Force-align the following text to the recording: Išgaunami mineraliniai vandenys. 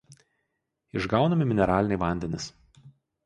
Išgaunami 1.01 1.47
mineraliniai 1.51 2.01
vandenys. 2.05 2.49